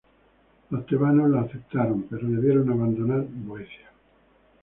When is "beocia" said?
3.29-3.91